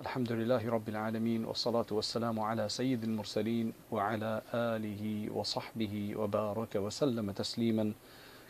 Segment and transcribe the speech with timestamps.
[0.00, 7.92] الحمد لله رب العالمين والصلاة والسلام على سيد المرسلين وعلى آله وصحبه وبارك وسلم تسليما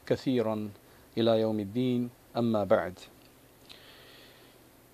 [0.06, 0.70] كثيرا
[1.18, 2.10] إلى يوم الدين.
[2.36, 2.98] أما بعد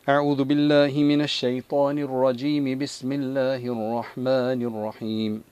[0.08, 2.78] أعوذ بالله من الشيطان الرجيم.
[2.78, 5.51] بسم الله الرحمن الرحيم.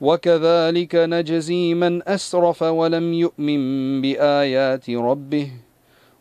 [0.00, 3.60] وكذلك نجزي من أسرف ولم يؤمن
[4.02, 5.50] بآيات ربه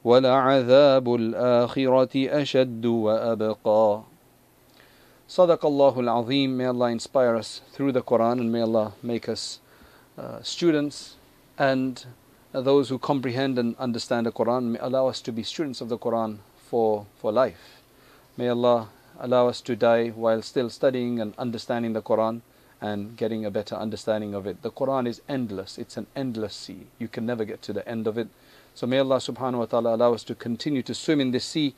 [0.04, 4.02] ولعذاب الآخرة أشد وأبقى
[5.28, 9.60] صدق الله العظيم May Allah inspire us through the Quran and may Allah make us
[10.18, 11.16] uh, students
[11.58, 12.06] and
[12.54, 14.72] those who comprehend and understand the Quran.
[14.72, 16.38] May allow us to be students of the Quran
[16.70, 17.82] for, for life.
[18.38, 22.42] May Allah allow us to die while still studying and understanding the Quran
[22.81, 24.63] and getting a better understanding of it.
[24.63, 26.87] The Quran is endless, it's an endless sea.
[26.99, 28.29] You can never get to the end of it.
[28.75, 31.75] So may Allah subhanahu wa ta'ala allow us to continue to swim in this sea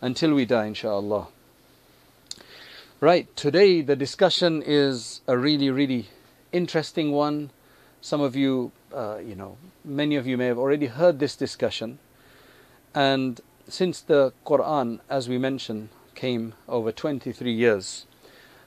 [0.00, 1.28] until we die, inshaAllah.
[3.00, 6.06] Right, today the discussion is a really, really
[6.52, 7.50] interesting one.
[8.00, 11.98] Some of you, uh, you know, many of you may have already heard this discussion.
[12.94, 18.06] And since the Quran, as we mentioned, came over 23 years,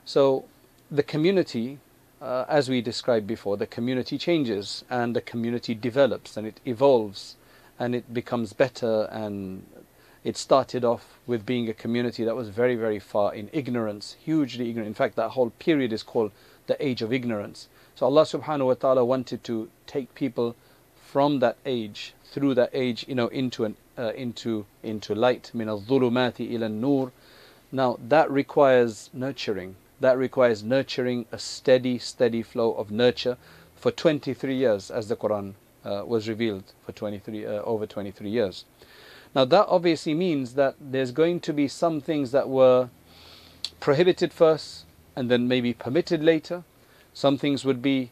[0.06, 0.46] so
[0.92, 1.80] the community,
[2.22, 7.36] uh, as we described before, the community changes and the community develops and it evolves
[7.78, 9.66] and it becomes better and
[10.24, 14.70] it started off with being a community that was very, very far in ignorance, hugely
[14.70, 14.88] ignorant.
[14.88, 16.32] In fact, that whole period is called
[16.68, 17.68] the age of ignorance.
[17.96, 20.56] So Allah subhanahu wa ta'ala wanted to take people
[21.06, 25.52] from that age, through that age, you know, into an, uh, into into light.
[25.54, 27.12] Min al-dhulumati ila nur.
[27.72, 29.76] Now that requires nurturing.
[30.00, 33.38] That requires nurturing a steady, steady flow of nurture
[33.76, 38.66] for 23 years, as the Quran uh, was revealed for 23 uh, over 23 years.
[39.36, 42.90] Now that obviously means that there's going to be some things that were
[43.80, 46.64] prohibited first and then maybe permitted later.
[47.14, 48.12] Some things would be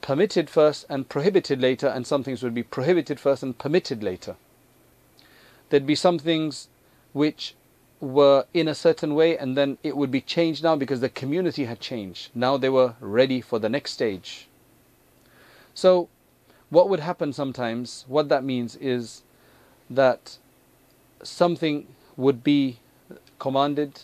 [0.00, 4.36] permitted first and prohibited later, and some things would be prohibited first and permitted later.
[5.68, 6.68] There'd be some things
[7.12, 7.54] which
[8.00, 11.64] were in a certain way and then it would be changed now because the community
[11.64, 12.30] had changed.
[12.34, 14.48] Now they were ready for the next stage.
[15.74, 16.08] So,
[16.70, 19.22] what would happen sometimes, what that means is
[19.88, 20.38] that
[21.22, 21.86] something
[22.16, 22.78] would be
[23.38, 24.02] commanded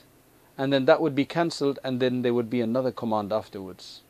[0.56, 4.00] and then that would be cancelled and then there would be another command afterwards.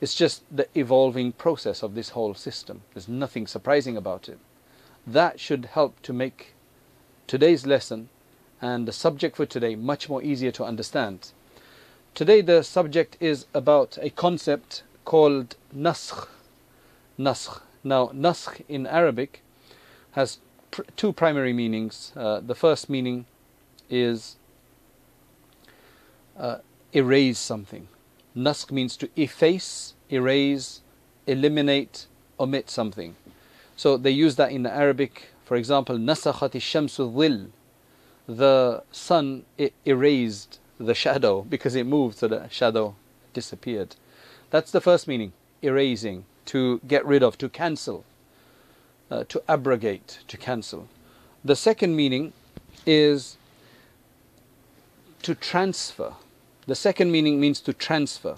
[0.00, 2.82] It's just the evolving process of this whole system.
[2.94, 4.38] There's nothing surprising about it.
[5.06, 6.54] That should help to make
[7.26, 8.10] today's lesson
[8.60, 11.30] and the subject for today much more easier to understand.
[12.14, 16.26] Today the subject is about a concept called naskh.
[17.18, 17.60] Naskh.
[17.84, 19.42] Now, naskh in Arabic
[20.12, 20.38] has
[20.70, 22.12] pr- two primary meanings.
[22.16, 23.26] Uh, the first meaning
[23.88, 24.36] is
[26.36, 26.58] uh,
[26.92, 27.88] erase something.
[28.36, 30.80] Naskh means to efface, erase,
[31.26, 32.06] eliminate,
[32.38, 33.16] omit something.
[33.76, 35.28] So they use that in the Arabic.
[35.44, 37.50] For example, nasakhat shamsu dhil.
[38.28, 39.44] The sun
[39.84, 42.94] erased the shadow because it moved, so the shadow
[43.32, 43.96] disappeared.
[44.50, 48.04] That's the first meaning, erasing, to get rid of, to cancel,
[49.10, 50.88] uh, to abrogate, to cancel.
[51.44, 52.32] The second meaning
[52.86, 53.36] is
[55.22, 56.12] to transfer.
[56.66, 58.36] The second meaning means to transfer.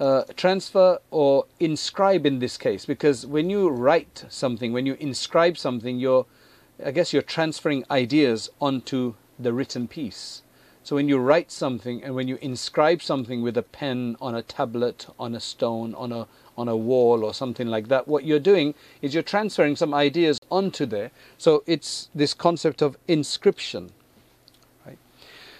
[0.00, 5.56] Uh, transfer or inscribe in this case, because when you write something, when you inscribe
[5.56, 6.26] something, you're,
[6.82, 10.42] I guess you're transferring ideas onto the written piece.
[10.82, 14.42] So when you write something and when you inscribe something with a pen on a
[14.42, 16.26] tablet, on a stone, on a
[16.56, 20.38] on a wall or something like that, what you're doing is you're transferring some ideas
[20.50, 21.10] onto there.
[21.38, 23.90] So it's this concept of inscription.
[24.86, 24.98] Right?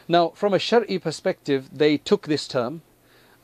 [0.06, 2.82] Now, from a Shari perspective, they took this term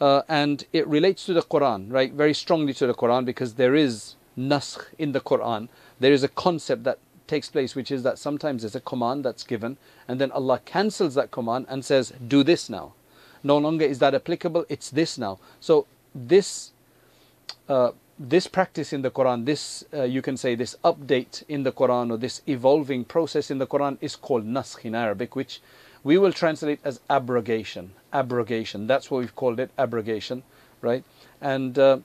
[0.01, 2.13] uh, and it relates to the Quran, right?
[2.13, 5.69] Very strongly to the Quran because there is naskh in the Quran.
[5.99, 6.99] There is a concept that
[7.31, 9.79] takes place, which is that sometimes there's a command that's given,
[10.09, 12.93] and then Allah cancels that command and says, Do this now.
[13.43, 15.39] No longer is that applicable, it's this now.
[15.61, 16.73] So, this
[17.69, 21.73] uh, this practice in the Quran, this uh, you can say this update in the
[21.73, 25.61] Quran or this evolving process in the Quran is called naskh in Arabic, which
[26.03, 27.93] We will translate as abrogation.
[28.13, 28.87] Abrogation.
[28.87, 30.43] That's what we've called it, abrogation,
[30.81, 31.05] right?
[31.41, 31.99] And uh,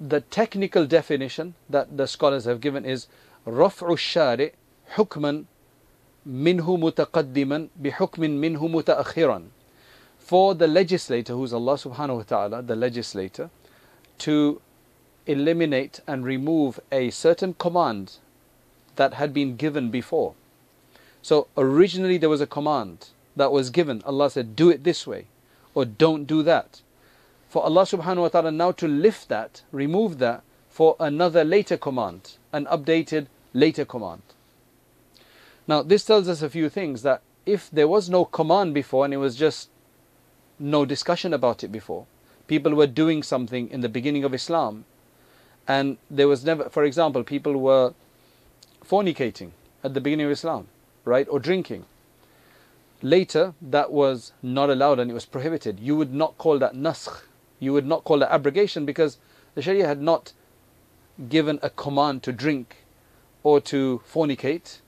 [0.00, 3.06] the technical definition that the scholars have given is
[3.47, 4.49] رفع الشارع
[4.87, 5.43] حكما
[6.25, 9.43] منه متقدما بحكم منه متأخرا
[10.19, 13.49] for the legislator who's Allah subhanahu wa ta'ala the legislator
[14.17, 14.59] to
[15.27, 18.17] eliminate and remove a certain command
[18.95, 20.33] that had been given before
[21.21, 25.27] so originally there was a command that was given Allah said do it this way
[25.75, 26.81] or don't do that
[27.49, 30.41] for Allah subhanahu wa ta'ala now to lift that remove that
[30.80, 33.26] for another later command an updated
[33.64, 34.22] later command
[35.70, 39.14] now, this tells us a few things that if there was no command before and
[39.14, 39.70] it was just
[40.58, 42.06] no discussion about it before,
[42.48, 44.84] people were doing something in the beginning of Islam,
[45.68, 47.94] and there was never, for example, people were
[48.84, 49.52] fornicating
[49.84, 50.66] at the beginning of Islam,
[51.04, 51.84] right, or drinking.
[53.00, 55.78] Later, that was not allowed and it was prohibited.
[55.78, 57.22] You would not call that naskh,
[57.60, 59.18] you would not call that abrogation because
[59.54, 60.32] the Sharia had not
[61.28, 62.84] given a command to drink
[63.42, 64.78] or to fornicate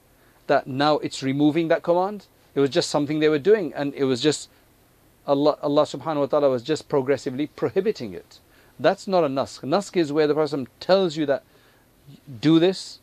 [0.47, 2.27] that now it's removing that command.
[2.55, 4.49] It was just something they were doing, and it was just
[5.27, 8.41] Allah, Allah subhanahu wa ta'ala was just progressively prohibiting it.
[8.79, 9.61] That's not a naskh.
[9.61, 11.45] Naskh is where the person tells you that
[12.41, 12.99] do this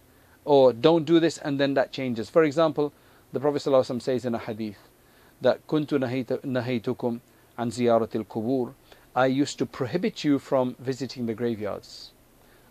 [0.45, 2.29] or don't do this, and then that changes.
[2.29, 2.91] For example,
[3.31, 3.61] the Prophet
[4.01, 4.77] says in a hadith
[5.41, 7.21] that kuntu nahaytukum
[7.57, 8.73] an ziyaratil kubur.
[9.15, 12.11] I used to prohibit you from visiting the graveyards.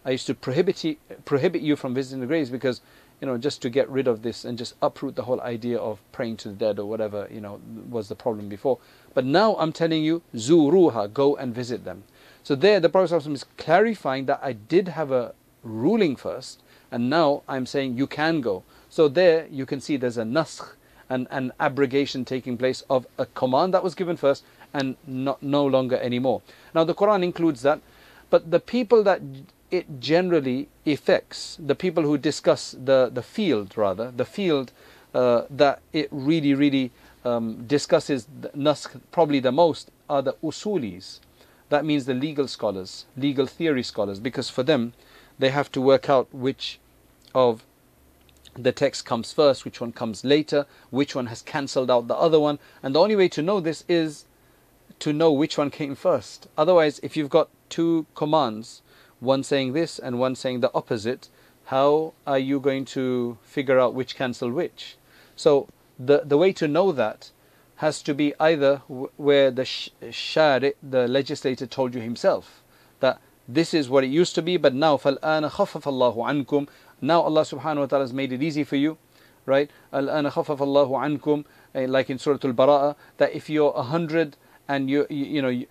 [0.08, 2.80] I used to prohibit prohibit you from visiting the graves because
[3.20, 6.00] you know, just to get rid of this and just uproot the whole idea of
[6.12, 7.60] praying to the dead or whatever, you know,
[7.90, 8.78] was the problem before.
[9.12, 12.04] But now I'm telling you, zuruha, go and visit them.
[12.42, 17.42] So there, the Prophet is clarifying that I did have a ruling first, and now
[17.46, 18.62] I'm saying you can go.
[18.88, 20.72] So there, you can see there's a naskh,
[21.10, 25.66] and an abrogation taking place of a command that was given first and not, no
[25.66, 26.40] longer anymore.
[26.74, 27.80] Now the Quran includes that,
[28.30, 29.20] but the people that
[29.70, 34.72] it generally affects the people who discuss the, the field, rather, the field
[35.14, 36.90] uh, that it really, really
[37.24, 38.26] um, discusses
[38.56, 41.20] naskh probably the most are the usulis.
[41.68, 44.94] That means the legal scholars, legal theory scholars, because for them,
[45.38, 46.78] they have to work out which
[47.34, 47.64] of
[48.54, 52.40] the text comes first, which one comes later, which one has cancelled out the other
[52.40, 52.58] one.
[52.82, 54.24] And the only way to know this is
[55.00, 56.48] to know which one came first.
[56.56, 58.82] Otherwise, if you've got two commands,
[59.19, 61.29] one saying this and one saying the opposite,
[61.65, 64.97] how are you going to figure out which cancel which?
[65.35, 65.67] So
[65.99, 67.31] the the way to know that
[67.77, 68.77] has to be either
[69.17, 72.63] where the shari, the legislator, told you himself
[72.99, 76.67] that this is what it used to be, but now فَالْآنَ خَفَّفَ اللَّهُ عَنْكُمْ
[77.01, 78.97] Now Allah subhanahu wa ta'ala has made it easy for you,
[79.45, 79.69] right?
[79.91, 81.45] الْآنَ خَفَّفَ اللَّهُ عَنْكُمْ
[81.75, 84.37] eh, Like in Surah Al-Bara'a, that if you're a hundred
[84.67, 85.67] and you, you, you know, you,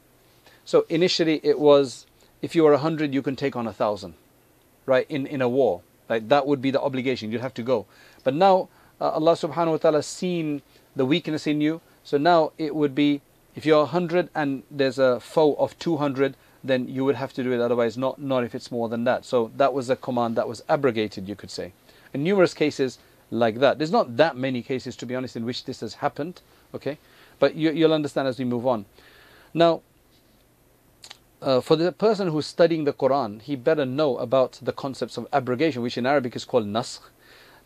[0.65, 2.06] so initially it was
[2.42, 4.14] if you are a hundred, you can take on a thousand,
[4.86, 5.06] right?
[5.10, 7.32] In in a war, like that would be the obligation.
[7.32, 7.86] You'd have to go.
[8.24, 8.70] But now
[9.02, 10.62] uh, Allah Subhanahu wa Taala seen
[10.96, 13.22] the weakness in you, so now it would be
[13.56, 17.34] if you're a hundred and there's a foe of two hundred, then you would have
[17.34, 17.60] to do it.
[17.60, 19.26] Otherwise, not not if it's more than that.
[19.26, 21.74] So that was a command that was abrogated, you could say.
[22.14, 23.00] In numerous cases
[23.30, 26.42] like that, there's not that many cases, to be honest, in which this has happened.
[26.74, 26.98] Okay,
[27.40, 28.86] but you, you'll understand as we move on.
[29.54, 29.82] Now,
[31.42, 35.28] uh, for the person who's studying the Quran, he better know about the concepts of
[35.32, 37.10] abrogation, which in Arabic is called naskh.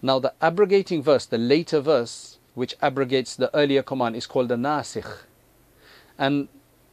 [0.01, 4.56] Now, the abrogating verse, the later verse, which abrogates the earlier command, is called the
[4.56, 5.24] nasikh.
[6.18, 6.50] And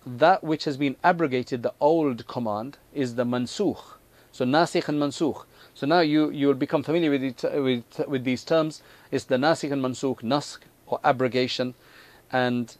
[0.06, 3.96] that which has been abrogated, the old command, is the mansukh.
[4.30, 5.44] So, nasikh and mansukh.
[5.78, 8.82] So now you, you will become familiar with, it, with, with these terms.
[9.12, 10.58] It's the nasikh and mansukh, naskh
[10.88, 11.74] or abrogation.
[12.32, 12.76] And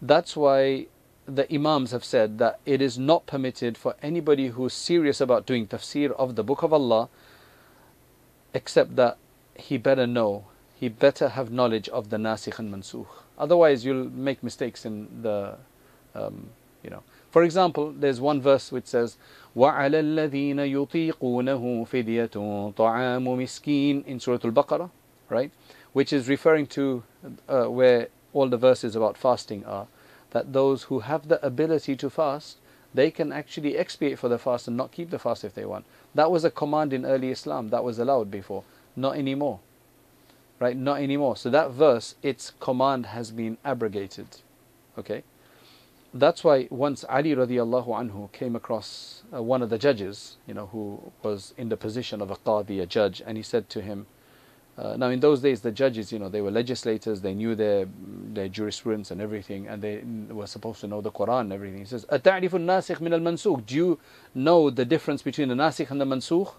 [0.00, 0.86] that's why
[1.25, 5.45] the Imams have said that it is not permitted for anybody who is serious about
[5.45, 7.09] doing tafsir of the Book of Allah
[8.53, 9.17] except that
[9.55, 10.45] he better know,
[10.75, 13.07] he better have knowledge of the Nasikh and Mansukh.
[13.37, 15.55] Otherwise, you'll make mistakes in the,
[16.15, 16.49] um,
[16.83, 17.03] you know.
[17.29, 19.17] For example, there's one verse which says,
[19.55, 24.89] وَعَلَى الَّذِينَ يُطِيقُونَهُ فِدْيَةٌ طَعَامُ مِسْكِينٍ in Surah Al-Baqarah,
[25.29, 25.51] right?
[25.93, 27.03] Which is referring to
[27.47, 29.87] uh, where all the verses about fasting are
[30.30, 32.58] that those who have the ability to fast,
[32.94, 35.84] they can actually expiate for the fast and not keep the fast if they want.
[36.14, 38.64] That was a command in early Islam that was allowed before,
[38.94, 39.60] not anymore.
[40.58, 40.76] Right?
[40.76, 41.36] Not anymore.
[41.36, 44.28] So that verse, its command has been abrogated.
[44.98, 45.22] Okay?
[46.14, 50.66] That's why once Ali radiallahu anhu came across uh, one of the judges, you know,
[50.66, 54.06] who was in the position of a qadi, a judge, and he said to him,
[54.77, 57.21] Uh, now, in those days, the judges, you know, they were legislators.
[57.21, 57.87] They knew their
[58.33, 61.79] their jurisprudence and everything, and they were supposed to know the Quran and everything.
[61.79, 63.99] He says, "أتعرف الناسخ من المنسوخ?" Do you
[64.33, 66.53] know the difference between the nasikh and the mansukh?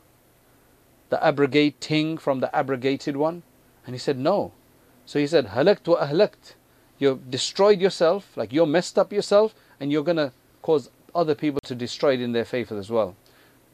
[1.09, 3.43] The abrogating from the abrogated one?
[3.87, 4.53] And he said, "No."
[5.07, 6.55] So he said, "Halakt wa ahlakt."
[6.99, 11.75] You've destroyed yourself, like you're messed up yourself, and you're gonna cause other people to
[11.75, 13.17] destroy it in their faith as well.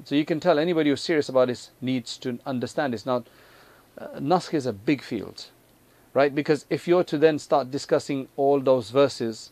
[0.04, 3.26] So you can tell anybody who's serious about this needs to understand it's not
[3.97, 5.47] uh, Naskh is a big field,
[6.13, 6.33] right?
[6.33, 9.51] Because if you're to then start discussing all those verses,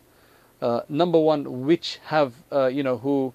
[0.62, 3.34] uh, number one, which have uh, you know who,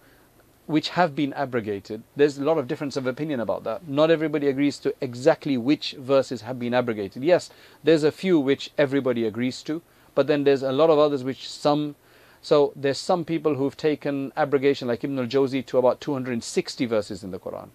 [0.66, 3.88] which have been abrogated, there's a lot of difference of opinion about that.
[3.88, 7.22] Not everybody agrees to exactly which verses have been abrogated.
[7.22, 7.50] Yes,
[7.84, 9.82] there's a few which everybody agrees to,
[10.14, 11.96] but then there's a lot of others which some.
[12.42, 17.32] So there's some people who've taken abrogation, like Ibn al-Jawzi, to about 260 verses in
[17.32, 17.70] the Quran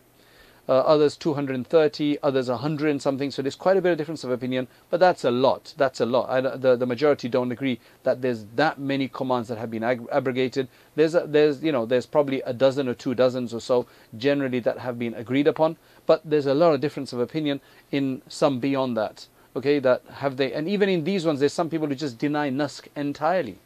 [0.72, 3.30] uh, others 230, others 100 and something.
[3.30, 5.74] So there's quite a bit of difference of opinion, but that's a lot.
[5.76, 6.30] That's a lot.
[6.30, 10.70] I, the, the majority don't agree that there's that many commands that have been abrogated.
[10.96, 13.86] There's, a, there's, you know, there's probably a dozen or two dozens or so
[14.18, 15.76] generally that have been agreed upon,
[16.06, 17.60] but there's a lot of difference of opinion
[17.92, 19.28] in some beyond that.
[19.58, 22.50] Okay, that have they, and even in these ones, there's some people who just deny
[22.50, 23.58] naskh entirely.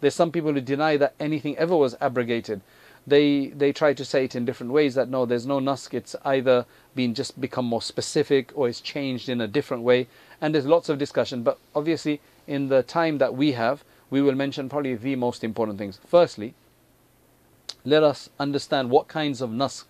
[0.00, 2.62] There's some people who deny that anything ever was abrogated
[3.06, 6.16] they they try to say it in different ways that no there's no naskh it's
[6.24, 10.08] either been just become more specific or it's changed in a different way.
[10.40, 14.34] And there's lots of discussion but obviously in the time that we have we will
[14.34, 16.00] mention probably the most important things.
[16.06, 16.54] Firstly
[17.84, 19.84] let us understand what kinds of naskh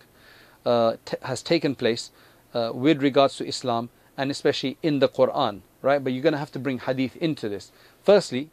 [0.65, 2.11] uh, has taken place
[2.53, 6.03] uh, with regards to Islam and especially in the Quran right?
[6.03, 7.71] But you're going to have to bring hadith into this.
[8.03, 8.49] Firstly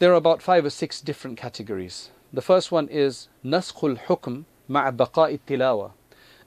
[0.00, 4.92] there are about five or six different categories the first one is Naskhul Hukm ma'a
[4.92, 5.92] baqa'i tilawa.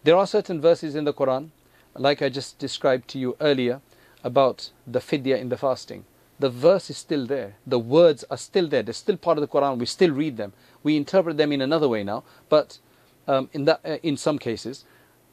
[0.04, 1.50] There are certain verses in the Quran,
[1.96, 3.82] like I just described to you earlier,
[4.24, 6.06] about the fidya in the fasting.
[6.40, 7.56] The verse is still there.
[7.66, 8.84] The words are still there.
[8.84, 9.78] They're still part of the Quran.
[9.78, 10.54] We still read them.
[10.84, 12.80] We interpret them in another way now, but
[13.28, 14.84] um, in that, uh, in some cases,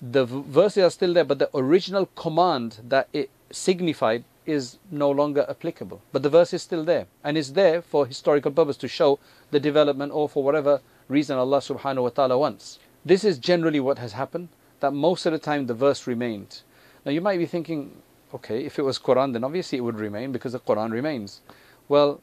[0.00, 1.24] the verses are still there.
[1.24, 6.02] But the original command that it signified is no longer applicable.
[6.12, 9.18] But the verse is still there and is there for historical purpose to show
[9.50, 12.78] the development or for whatever reason Allah subhanahu wa ta'ala wants.
[13.04, 14.48] This is generally what has happened,
[14.80, 16.62] that most of the time the verse remained.
[17.04, 18.02] Now you might be thinking,
[18.34, 21.40] okay, if it was Quran then obviously it would remain because the Quran remains.
[21.88, 22.20] Well,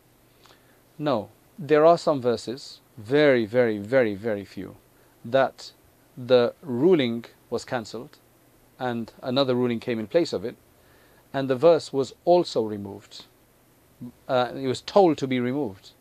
[0.98, 1.30] no.
[1.58, 4.78] There are some verses, very, very, very, very few,
[5.26, 5.74] that
[6.18, 8.18] the ruling was cancelled
[8.80, 10.56] and another ruling came in place of it
[11.34, 13.26] and the verse was also removed.
[14.28, 15.92] Uh, it was told to be removed.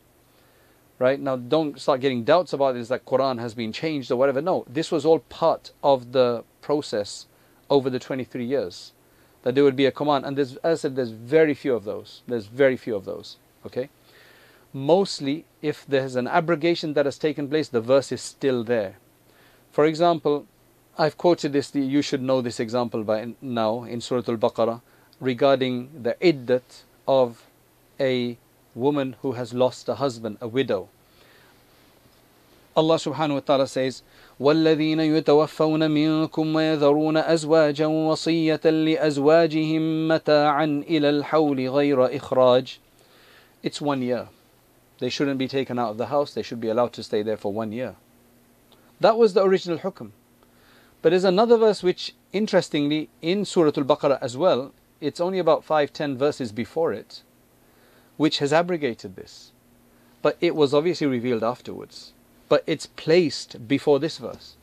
[0.99, 4.41] Right now, don't start getting doubts about this that Quran has been changed or whatever.
[4.41, 7.27] No, this was all part of the process
[7.71, 8.93] over the 23 years
[9.43, 10.25] that there would be a command.
[10.25, 12.23] And as I said, there's very few of those.
[12.27, 13.37] There's very few of those.
[13.65, 13.91] Okay.
[14.73, 18.97] Mostly, if there's an abrogation that has taken place, the verse is still there.
[19.71, 20.47] For example,
[20.99, 21.75] I've quoted this.
[21.75, 24.81] You should know this example by now in Surah Al-Baqarah
[25.20, 27.46] regarding the iddat of
[28.00, 28.38] a
[28.76, 30.90] woman who has lost a husband, a widow.
[32.76, 34.02] Allah subhanahu wa ta'ala says,
[34.40, 42.80] والذين يتوفون منكم ويذرون أزواجا وصية لأزواجهم متاعا إلى الحول غير إخراج
[43.62, 44.28] It's one year.
[45.00, 46.34] They shouldn't be taken out of the house.
[46.34, 47.96] They should be allowed to stay there for one year.
[49.00, 50.12] That was the original hukm.
[51.02, 55.92] But there's another verse which, interestingly, in Surah Al-Baqarah as well, it's only about five,
[55.92, 57.22] ten verses before it,
[58.18, 59.52] which has abrogated this.
[60.22, 62.14] But it was obviously revealed afterwards.
[62.48, 64.56] But it's placed before this verse.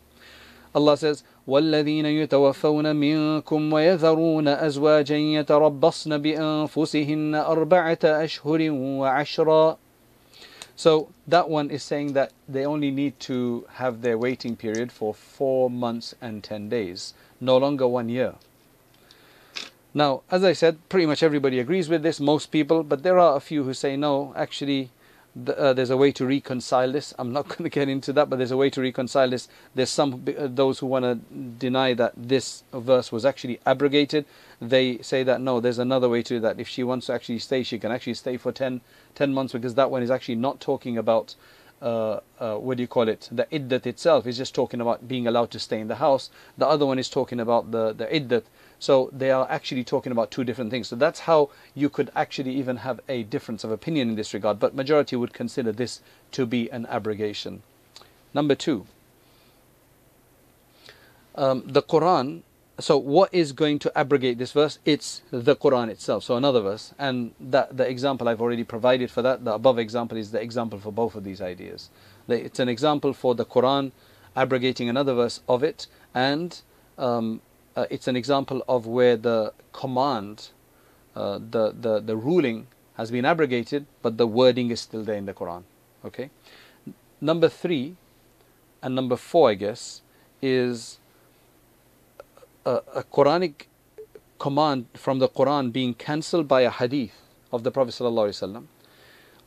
[0.74, 9.76] Allah says, والذين يتوفون منكم ويذرون أزواجا يتربصن بأنفسهن أربعة أشهر وعشرا
[10.76, 15.12] So that one is saying that they only need to have their waiting period for
[15.12, 18.36] four months and ten days, no longer one year.
[19.97, 23.37] Now, as I said, pretty much everybody agrees with this, most people, but there are
[23.37, 24.89] a few who say no, actually,
[25.47, 27.13] uh, there's a way to reconcile this.
[27.17, 29.47] I'm not going to get into that, but there's a way to reconcile this.
[29.73, 34.25] There's some uh, those who want to deny that this verse was actually abrogated.
[34.59, 36.59] They say that no, there's another way to do that.
[36.59, 38.81] If she wants to actually stay, she can actually stay for 10,
[39.15, 41.35] 10 months because that one is actually not talking about
[41.81, 43.29] uh, uh, what do you call it?
[43.31, 46.29] The iddat itself is just talking about being allowed to stay in the house.
[46.57, 48.43] The other one is talking about the the iddat
[48.79, 50.87] so they are actually talking about two different things.
[50.87, 54.59] So that's how you could actually even have a difference of opinion in this regard.
[54.59, 56.01] But majority would consider this
[56.31, 57.63] to be an abrogation.
[58.33, 58.85] Number two,
[61.35, 62.43] um, the Quran
[62.79, 64.79] so what is going to abrogate this verse?
[64.83, 66.25] It's the Quran itself.
[66.25, 69.45] So another verse, and that the example I've already provided for that.
[69.45, 71.89] The above example is the example for both of these ideas.
[72.27, 73.91] It's an example for the Quran
[74.35, 76.59] abrogating another verse of it, and
[76.97, 77.41] um,
[77.75, 80.49] uh, it's an example of where the command,
[81.15, 85.25] uh, the, the the ruling has been abrogated, but the wording is still there in
[85.25, 85.63] the Quran.
[86.05, 86.29] Okay.
[87.19, 87.95] Number three,
[88.81, 90.01] and number four, I guess,
[90.41, 90.99] is
[92.65, 93.67] a, a Quranic
[94.39, 97.99] command from the Quran being cancelled by a hadith of the Prophet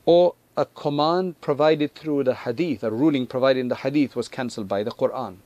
[0.05, 4.67] or a command provided through the hadith, a ruling provided in the hadith was cancelled
[4.67, 5.37] by the Quran.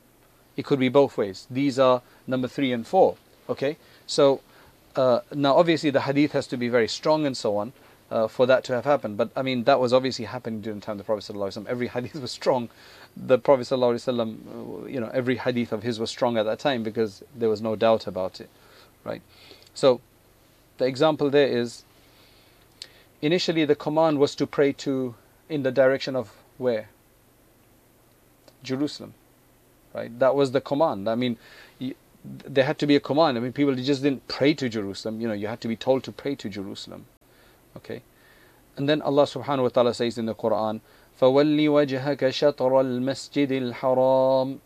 [0.55, 1.47] It could be both ways.
[1.49, 3.17] These are number three and four.
[3.49, 4.41] Okay, so
[4.95, 7.73] uh, now obviously the hadith has to be very strong and so on
[8.11, 9.17] uh, for that to have happened.
[9.17, 11.65] But I mean that was obviously happening during the time of the Prophet ﷺ.
[11.67, 12.69] Every hadith was strong,
[13.17, 17.23] the Prophet ﷺ, you know, every hadith of his was strong at that time because
[17.35, 18.49] there was no doubt about it,
[19.03, 19.21] right?
[19.73, 20.01] So,
[20.77, 21.83] the example there is
[23.21, 25.15] initially the command was to pray to
[25.49, 26.89] in the direction of where?
[28.63, 29.13] Jerusalem,
[29.94, 30.16] right?
[30.18, 31.08] That was the command.
[31.08, 31.36] I mean,
[32.24, 33.38] there had to be a command.
[33.38, 35.20] I mean, people just didn't pray to Jerusalem.
[35.20, 37.06] You know, you had to be told to pray to Jerusalem.
[37.76, 38.02] Okay,
[38.76, 40.80] and then Allah Subhanahu wa Taala says in the Quran,
[41.20, 44.58] فَوَلِّ وَجْهَكَ شَطْرَ الْمَسْجِدِ الْحَرَامِ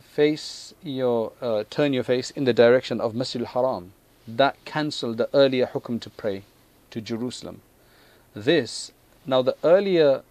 [0.00, 3.92] Face your, uh, turn your face in the direction of Masjid al-Haram.
[4.26, 6.42] That cancelled the earlier hukum to pray
[6.90, 7.60] to Jerusalem.
[8.34, 8.90] This,
[9.26, 10.22] now the earlier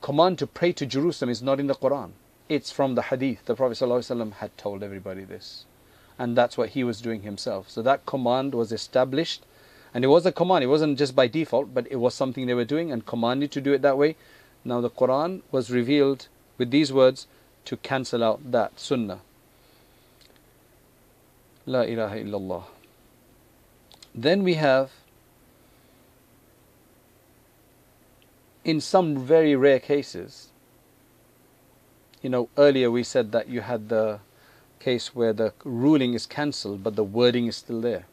[0.00, 2.12] command to pray to Jerusalem is not in the Quran.
[2.49, 3.45] It's from the Hadith.
[3.45, 5.65] The Prophet ﷺ had told everybody this.
[6.17, 7.69] And that's what he was doing himself.
[7.69, 9.45] So that command was established.
[9.93, 10.63] And it was a command.
[10.63, 13.61] It wasn't just by default, but it was something they were doing and commanded to
[13.61, 14.15] do it that way.
[14.63, 16.27] Now the Quran was revealed
[16.57, 17.27] with these words
[17.65, 19.19] to cancel out that sunnah.
[21.65, 22.63] La ilaha illallah.
[24.15, 24.91] Then we have,
[28.63, 30.47] in some very rare cases,
[32.27, 34.19] you know, earlier we said that you had the
[34.81, 38.05] case where the ruling is cancelled but the wording is still there.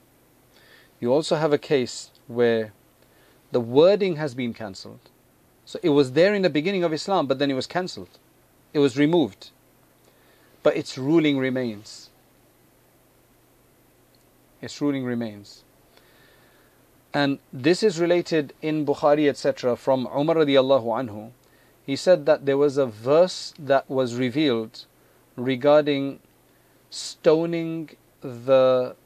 [1.00, 2.72] You also have a case where
[3.50, 5.10] the wording has been cancelled
[5.64, 8.20] so it was there in the beginning of Islam, but then it was cancelled.
[8.72, 9.50] It was removed.
[10.62, 12.10] But its ruling remains.
[14.62, 15.64] Its ruling remains.
[17.12, 21.32] And this is related in Bukhari, etc., from Umar radiallahu anhu.
[21.84, 24.86] He said that there was a verse that was revealed
[25.36, 26.20] regarding
[26.90, 28.96] stoning the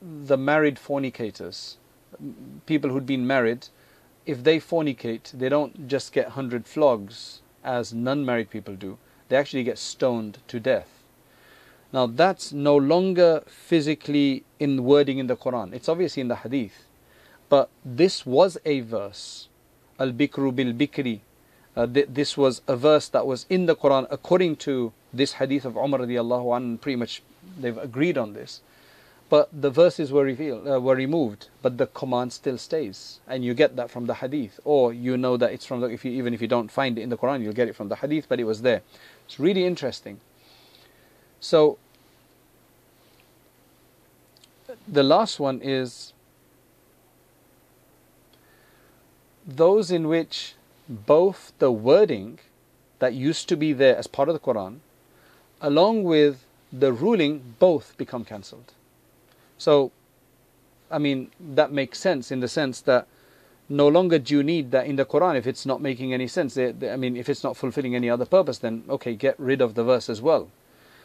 [0.00, 1.76] the married fornicators,
[2.64, 3.68] people who'd been married
[4.26, 9.36] if they fornicate, they don't just get 100 flogs as non married people do, they
[9.36, 11.04] actually get stoned to death.
[11.92, 16.88] Now, that's no longer physically in wording in the Quran, it's obviously in the Hadith.
[17.48, 19.48] But this was a verse,
[20.00, 21.20] Al Bikru bil Bikri.
[21.76, 25.64] Uh, th- this was a verse that was in the Quran according to this hadith
[25.64, 27.22] of Umar radiallahu anhu, pretty much
[27.58, 28.62] they've agreed on this.
[29.28, 33.20] But the verses were revealed uh, were removed but the command still stays.
[33.26, 36.04] And you get that from the hadith or you know that it's from the if
[36.04, 37.96] you even if you don't find it in the quran you'll get it from the
[37.96, 38.82] hadith but it was there.
[39.26, 40.20] It's really interesting.
[41.40, 41.78] So
[44.88, 46.12] the last one is
[49.46, 50.54] those in which
[50.88, 52.38] both the wording
[52.98, 54.78] that used to be there as part of the quran
[55.60, 58.72] along with the ruling both become cancelled
[59.58, 59.90] so,
[60.90, 63.06] I mean, that makes sense in the sense that
[63.68, 66.56] no longer do you need that in the Quran if it's not making any sense.
[66.56, 69.82] I mean, if it's not fulfilling any other purpose, then okay, get rid of the
[69.82, 70.48] verse as well.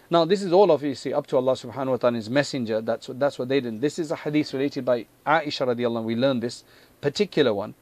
[0.10, 2.82] Now, this is all obviously up to Allah subhanahu wa ta'ala His messenger.
[2.82, 3.80] That's what, that's what they did.
[3.80, 6.04] This is a hadith related by Aisha radiallahu anha.
[6.04, 6.66] We learned this
[7.00, 7.76] particular one.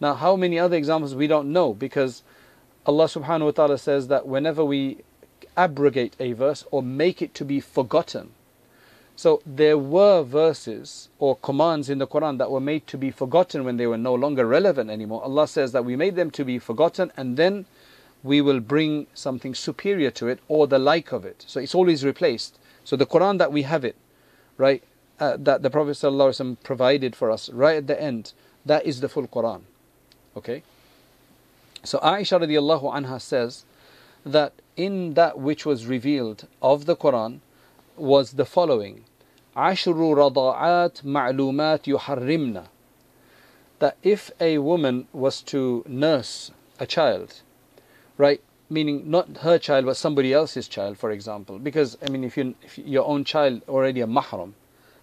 [0.00, 2.22] Now, how many other examples we don't know because
[2.84, 4.98] Allah subhanahu wa ta'ala says that whenever we
[5.56, 8.30] abrogate a verse or make it to be forgotten,
[9.16, 13.64] so there were verses or commands in the Quran that were made to be forgotten
[13.64, 15.24] when they were no longer relevant anymore.
[15.24, 17.64] Allah says that we made them to be forgotten and then
[18.22, 21.44] we will bring something superior to it or the like of it.
[21.46, 22.58] So it's always replaced.
[22.84, 23.96] So the Quran that we have it,
[24.58, 24.82] right,
[25.18, 28.34] uh, that the Prophet ﷺ provided for us right at the end,
[28.66, 29.62] that is the full Quran.
[30.35, 30.63] Okay?
[31.83, 33.65] So Aisha radiallahu anha says
[34.25, 37.39] that in that which was revealed of the Quran,
[37.97, 39.03] was the following
[39.55, 42.65] عشر رضاعات معلومات يحرمنا
[43.79, 47.41] that if a woman was to nurse a child
[48.17, 51.59] right meaning not her child but somebody else's child, for example.
[51.59, 54.53] Because I mean, if you if your own child already a mahram,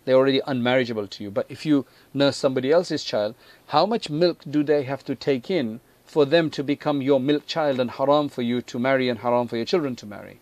[0.05, 1.31] they're already unmarriageable to you.
[1.31, 3.35] But if you nurse somebody else's child,
[3.67, 7.47] how much milk do they have to take in for them to become your milk
[7.47, 10.39] child and haram for you to marry and haram for your children to marry,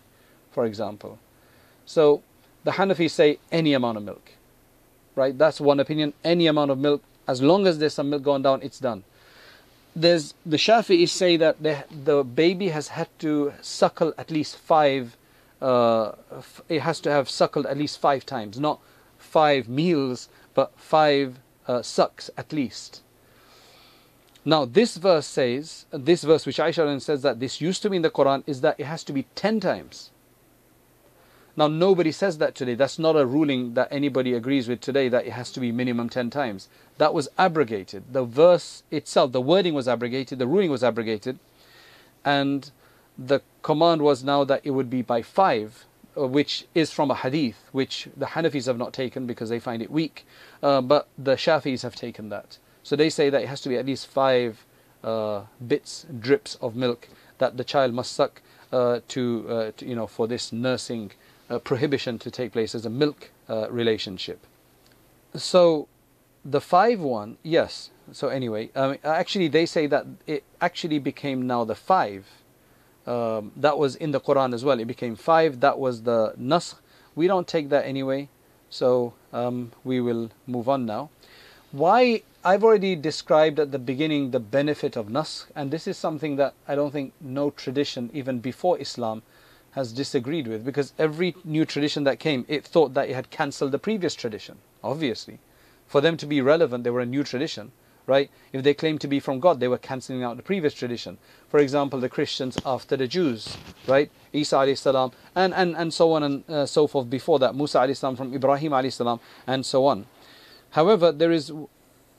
[0.50, 1.18] for example?
[1.86, 2.22] So
[2.64, 4.32] the Hanafis say any amount of milk,
[5.14, 5.36] right?
[5.36, 6.12] That's one opinion.
[6.24, 9.04] Any amount of milk, as long as there's some milk going down, it's done.
[9.94, 15.16] There's the Shafi'is say that the, the baby has had to suckle at least five.
[15.60, 16.12] Uh,
[16.68, 18.80] it has to have suckled at least five times, not
[19.22, 23.02] five meals, but five uh, sucks at least.
[24.44, 28.02] Now, this verse says, this verse which Aisha says that this used to be in
[28.02, 30.10] the Quran, is that it has to be 10 times.
[31.56, 32.74] Now, nobody says that today.
[32.74, 36.08] That's not a ruling that anybody agrees with today that it has to be minimum
[36.08, 36.68] 10 times.
[36.98, 38.04] That was abrogated.
[38.12, 41.38] The verse itself, the wording was abrogated, the ruling was abrogated,
[42.24, 42.70] and
[43.18, 47.68] the command was now that it would be by five, which is from a hadith,
[47.72, 50.26] which the Hanafis have not taken because they find it weak,
[50.62, 52.58] uh, but the Shafis have taken that.
[52.82, 54.64] So they say that it has to be at least five
[55.02, 59.94] uh, bits, drips of milk that the child must suck uh, to, uh, to, you
[59.94, 61.12] know, for this nursing
[61.50, 64.46] uh, prohibition to take place as a milk uh, relationship.
[65.34, 65.88] So
[66.44, 67.90] the five one, yes.
[68.12, 72.26] So anyway, um, actually they say that it actually became now the five.
[73.06, 74.78] Um, that was in the Quran as well.
[74.78, 75.60] It became five.
[75.60, 76.76] That was the naskh.
[77.14, 78.28] We don't take that anyway.
[78.70, 81.10] So um, we will move on now.
[81.72, 86.36] Why I've already described at the beginning the benefit of naskh, and this is something
[86.36, 89.22] that I don't think no tradition, even before Islam,
[89.72, 93.72] has disagreed with because every new tradition that came, it thought that it had cancelled
[93.72, 95.38] the previous tradition, obviously.
[95.86, 97.72] For them to be relevant, they were a new tradition,
[98.06, 98.30] right?
[98.52, 101.18] If they claimed to be from God, they were cancelling out the previous tradition.
[101.48, 104.10] For example, the Christians after the Jews, right?
[104.32, 107.54] Isa alayhi salam, and, and, and so on and uh, so forth before that.
[107.54, 110.06] Musa alayhi salam from Ibrahim alayhi salam, and so on.
[110.70, 111.52] However, there is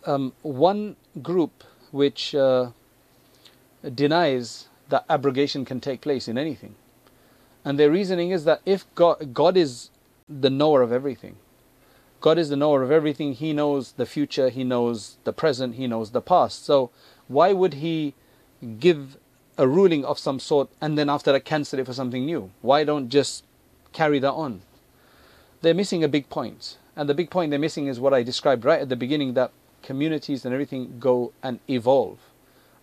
[0.06, 2.72] um, one group which uh,
[3.94, 6.76] denies that abrogation can take place in anything.
[7.66, 9.90] And their reasoning is that if God, God is
[10.28, 11.38] the knower of everything,
[12.24, 15.88] God is the knower of everything, He knows the future, He knows the present, He
[15.88, 16.64] knows the past.
[16.64, 16.90] So
[17.28, 18.14] why would He
[18.80, 19.18] give
[19.58, 22.52] a ruling of some sort and then after that cancel it for something new?
[22.62, 23.44] Why don't just
[23.92, 24.62] carry that on?
[25.62, 26.78] They're missing a big point.
[26.96, 29.52] And the big point they're missing is what I described right at the beginning that
[29.82, 32.20] communities and everything go and evolve,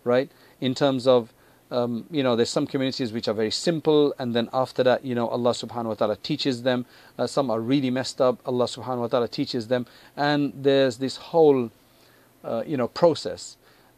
[0.03, 0.29] right?
[0.59, 1.33] In terms of
[1.71, 5.15] um, you know, there's some communities which are very simple, and then after that, you
[5.15, 6.85] know, Allah subhanahu wa ta'ala teaches them.
[7.17, 9.85] Uh, some are really messed up, Allah subhanahu wa ta'ala teaches them.
[10.17, 11.71] And there's this whole,
[12.43, 13.55] uh, you know, process.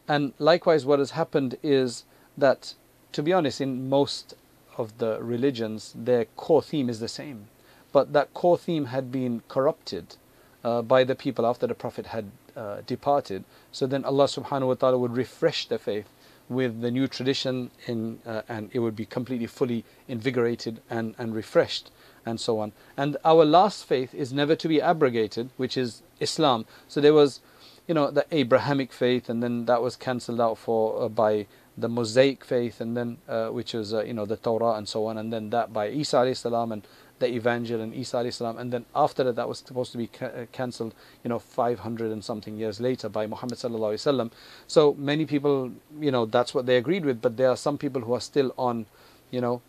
[0.08, 2.04] And likewise, what has happened is
[2.38, 2.76] that,
[3.12, 4.36] to be honest, in most
[4.78, 7.48] of the religions, their core theme is the same.
[7.92, 10.16] But that core theme had been corrupted
[10.64, 13.46] uh, by the people after the Prophet had uh, departed.
[13.72, 16.08] So then Allah subhanahu wa ta'ala would refresh their faith
[16.50, 21.34] with the new tradition in, uh, and it would be completely fully invigorated and, and
[21.34, 21.92] refreshed
[22.26, 22.72] and so on.
[22.96, 26.66] And our last faith is never to be abrogated, which is Islam.
[26.88, 27.42] So there was,
[27.88, 31.90] you know, the Abrahamic faith, and then that was cancelled out for uh, by the
[31.90, 35.18] Mosaic faith, and then uh, which was, uh, you know, the Torah and so on,
[35.18, 36.88] and then that by Isa alayhi salam and
[37.24, 40.26] the Evangel and Isa salam, and then after that, that was supposed to be ca-
[40.26, 44.32] uh, cancelled, you know, 500 and something years later by Muhammad sallallahu alaihi wasallam.
[44.68, 48.02] So many people, you know, that's what they agreed with, but there are some people
[48.02, 48.88] who are still on,
[49.32, 49.62] you know,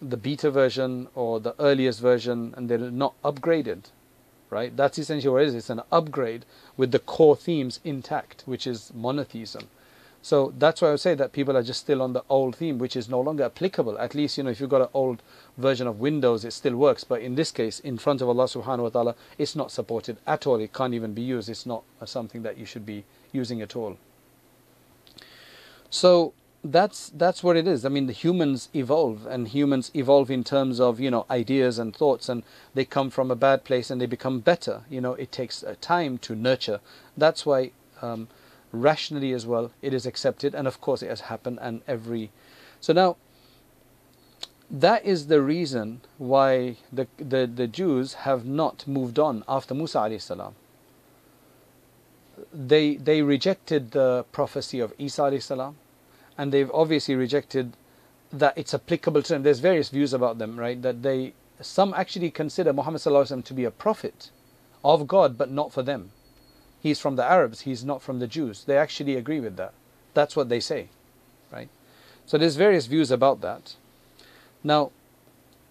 [0.00, 3.90] the beta version or the earliest version, and they're not upgraded,
[4.48, 4.74] right?
[4.74, 5.54] That's essentially what it is.
[5.54, 6.46] It's an upgrade
[6.78, 9.68] with the core themes intact, which is monotheism.
[10.24, 12.78] So that's why I would say that people are just still on the old theme,
[12.78, 13.98] which is no longer applicable.
[13.98, 15.20] At least, you know, if you've got an old
[15.58, 17.02] version of Windows, it still works.
[17.02, 20.46] But in this case, in front of Allah subhanahu wa ta'ala, it's not supported at
[20.46, 20.60] all.
[20.60, 21.48] It can't even be used.
[21.48, 23.98] It's not something that you should be using at all.
[25.90, 27.84] So that's that's what it is.
[27.84, 31.96] I mean, the humans evolve, and humans evolve in terms of you know ideas and
[31.96, 34.82] thoughts, and they come from a bad place and they become better.
[34.88, 36.78] You know, it takes time to nurture.
[37.16, 37.72] That's why.
[38.00, 38.28] Um,
[38.72, 42.30] rationally as well it is accepted and of course it has happened and every
[42.80, 43.16] so now
[44.72, 49.98] that is the reason why the, the, the Jews have not moved on after Musa
[49.98, 50.54] alayhi salam.
[52.54, 55.76] They, they rejected the prophecy of Isa alayhi salam
[56.38, 57.76] and they've obviously rejected
[58.32, 59.42] that it's applicable to them.
[59.42, 60.80] There's various views about them, right?
[60.80, 63.02] That they, some actually consider Muhammad
[63.44, 64.30] to be a prophet
[64.82, 66.12] of God, but not for them
[66.81, 68.63] he's from the Arabs, he's not from the Jews.
[68.65, 69.73] They actually agree with that.
[70.13, 70.89] That's what they say,
[71.51, 71.69] right?
[72.25, 73.75] So there's various views about that.
[74.63, 74.91] Now,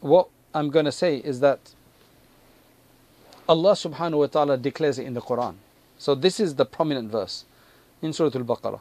[0.00, 1.58] what I'm going to say is that
[3.48, 5.54] Allah subhanahu wa ta'ala declares it in the Quran.
[5.98, 7.44] So this is the prominent verse
[8.02, 8.80] in Surah Al-Baqarah.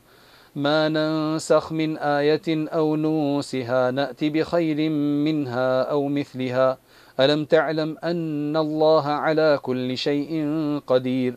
[0.56, 6.78] ما ننسخ من آية أو نوسها نأتي بخير منها أو مثلها
[7.20, 10.32] ألم تعلم أن الله على كل شيء
[10.88, 11.36] قدير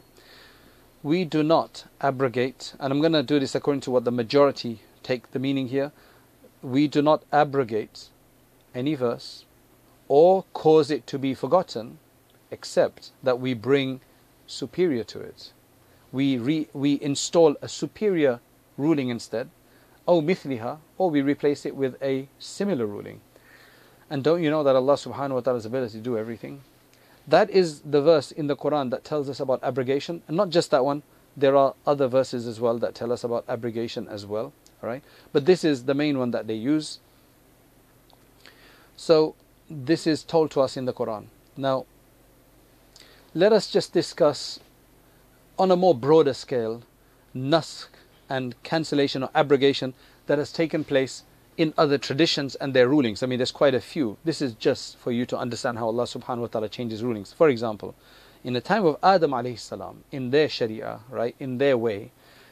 [1.03, 4.79] we do not abrogate, and I'm going to do this according to what the majority
[5.03, 5.91] take the meaning here.
[6.61, 8.07] We do not abrogate
[8.73, 9.43] any verse
[10.07, 11.99] or cause it to be forgotten
[12.51, 13.99] except that we bring
[14.47, 15.51] superior to it.
[16.13, 18.39] We, re, we install a superior
[18.77, 19.49] ruling instead,
[20.05, 23.19] or mithliha, or we replace it with a similar ruling.
[24.09, 26.61] And don't you know that Allah subhanahu wa ta'ala's ability to do everything?
[27.27, 30.71] That is the verse in the Quran that tells us about abrogation, and not just
[30.71, 31.03] that one,
[31.35, 34.53] there are other verses as well that tell us about abrogation as well.
[34.83, 35.03] Alright?
[35.31, 36.99] But this is the main one that they use.
[38.95, 39.35] So
[39.69, 41.27] this is told to us in the Quran.
[41.57, 41.85] Now
[43.33, 44.59] let us just discuss
[45.57, 46.83] on a more broader scale
[47.35, 47.87] naskh
[48.29, 49.93] and cancellation or abrogation
[50.27, 51.23] that has taken place
[51.57, 53.21] in other traditions and their rulings.
[53.21, 54.17] I mean, there's quite a few.
[54.23, 57.33] This is just for you to understand how Allah subhanahu wa ta'ala changes rulings.
[57.33, 57.95] For example,
[58.43, 62.11] in the time of Adam alayhi salam, in their sharia, right, in their way,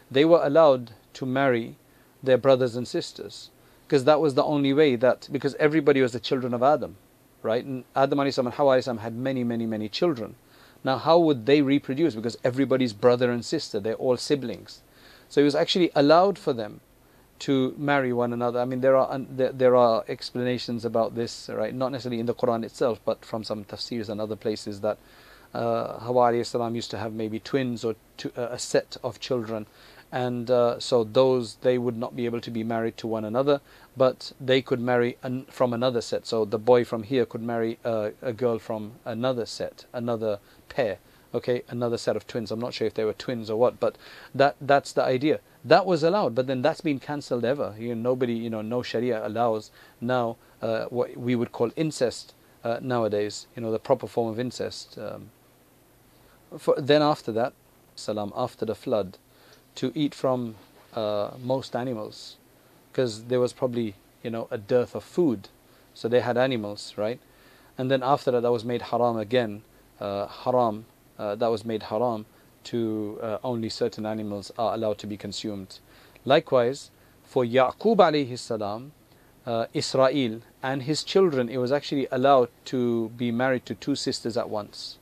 [0.09, 1.77] they were allowed to marry
[2.23, 3.49] their brothers and sisters
[3.87, 6.95] because that was the only way that, because everybody was the children of Adam,
[7.41, 7.65] right?
[7.65, 10.35] And Adam alayhi salam and Hawa alayhi salam had many, many, many children.
[10.83, 12.15] Now, how would they reproduce?
[12.15, 14.81] Because everybody's brother and sister, they're all siblings.
[15.27, 16.81] So it was actually allowed for them
[17.41, 18.59] to marry one another.
[18.59, 21.73] I mean, there are there, are explanations about this, right?
[21.73, 24.99] Not necessarily in the Quran itself, but from some tafsirs and other places that
[25.53, 29.65] uh, Hawa salam used to have maybe twins or two, uh, a set of children,
[30.11, 33.59] and uh, so those they would not be able to be married to one another,
[33.97, 36.27] but they could marry an, from another set.
[36.27, 40.37] So the boy from here could marry a, a girl from another set, another
[40.69, 40.99] pair
[41.33, 43.97] okay another set of twins i'm not sure if they were twins or what but
[44.35, 47.75] that that's the idea that was allowed but then that's been cancelled ever.
[47.77, 52.33] You know, nobody you know no sharia allows now uh, what we would call incest
[52.63, 55.29] uh, nowadays you know the proper form of incest um,
[56.57, 57.53] for, then after that
[57.95, 59.17] salam after the flood
[59.75, 60.55] to eat from
[60.93, 62.37] uh, most animals.
[62.91, 65.49] Because there was probably you know a dearth of food.
[65.93, 67.19] So they had animals right?
[67.77, 69.63] And then after that that was made haram again
[69.99, 70.85] uh, haram
[71.17, 72.25] uh, that was made haram
[72.65, 75.79] to uh, only certain animals are allowed to be consumed.
[76.25, 76.91] Likewise,
[77.23, 78.91] for Yaqub alayhi salam,
[79.45, 84.37] uh, Israel and his children, it was actually allowed to be married to two sisters
[84.37, 84.97] at once.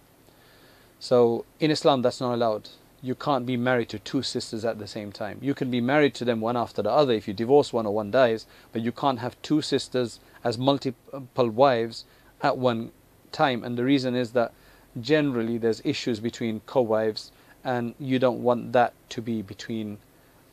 [1.00, 2.70] So in Islam, that's not allowed.
[3.02, 5.40] You can't be married to two sisters at the same time.
[5.42, 7.94] You can be married to them one after the other if you divorce one or
[7.94, 12.06] one dies, but you can't have two sisters as multiple wives
[12.42, 12.92] at one
[13.32, 13.64] time.
[13.64, 14.54] And the reason is that
[15.00, 17.32] generally there's issues between co-wives
[17.64, 19.98] and you don't want that to be between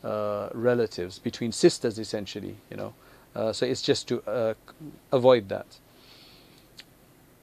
[0.03, 2.93] uh, relatives between sisters essentially you know?
[3.35, 4.53] Uh, so it's just to uh,
[5.11, 5.77] avoid that.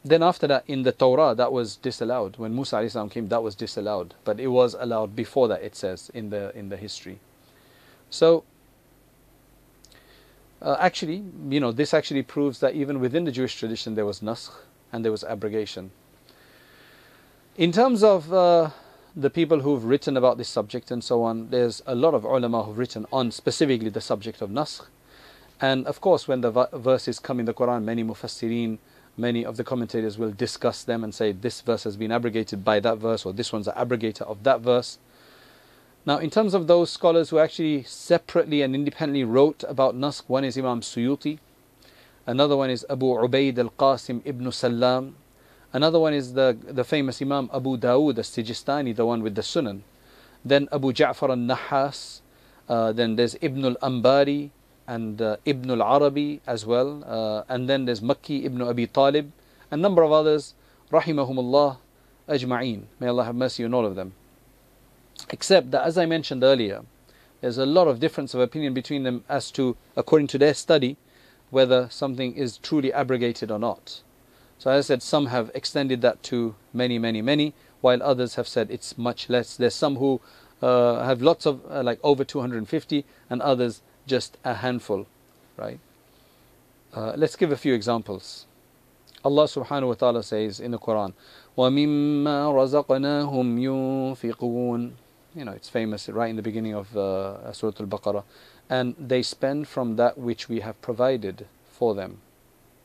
[0.05, 2.37] Then after that in the Torah that was disallowed.
[2.37, 4.15] When Musa Islam came that was disallowed.
[4.25, 7.21] But it was allowed before that it says in the in the history.
[8.11, 8.43] So
[10.61, 14.21] uh, actually you know this actually proves that even within the Jewish tradition there was
[14.21, 14.51] naskh
[14.93, 15.91] and there was abrogation.
[17.57, 18.71] In terms of uh,
[19.17, 22.65] the people who've written about this subject and so on, there's a lot of ulama
[22.65, 24.87] who've written on specifically the subject of naskh.
[25.61, 28.79] And of course, when the verses come in the Quran, many mufassirin,
[29.17, 32.81] many of the commentators will discuss them and say this verse has been abrogated by
[32.81, 34.99] that verse or this one's an abrogator of that verse.
[36.05, 40.43] Now, in terms of those scholars who actually separately and independently wrote about naskh, one
[40.45, 41.39] is Imam Suyuti,
[42.27, 45.15] another one is Abu Ubaid al Qasim ibn Salam,
[45.75, 49.81] Another one is the, the famous Imam Abu Dawood al-Sijistani, the one with the Sunan.
[50.45, 52.21] Then Abu Ja'far al-Nahas.
[52.69, 54.51] Uh, then there's Ibn al-Ambari
[54.87, 57.03] and uh, Ibn al-Arabi as well.
[57.05, 59.33] Uh, and then there's Makki Ibn Abi Talib.
[59.73, 60.55] A number of others.
[60.93, 61.79] Rahimahumullah
[62.29, 62.85] ajma'een.
[63.01, 64.13] May Allah have mercy on all of them.
[65.31, 66.83] Except that as I mentioned earlier,
[67.41, 70.99] there's a lot of difference of opinion between them as to, according to their study,
[71.51, 74.03] whether something is truly abrogated or not.
[74.59, 78.49] So as I said, some have extended that to many, many, many, while others have
[78.49, 79.57] said it's much less.
[79.57, 80.21] There's some who
[80.63, 85.07] uh, have lots of, uh, like over 250, and others just a handful,
[85.57, 85.79] right?
[86.95, 88.47] Uh, let's give a few examples.
[89.25, 91.13] Allah subhanahu wa ta'ala says in the Quran,
[91.57, 94.93] وَمِمَّا رَزَقْنَاهُمْ يُنْفِقُونَ
[95.35, 98.23] You know, it's famous right in the beginning of uh, Surah Al-Baqarah.
[98.69, 102.21] And they spend from that which we have provided for them.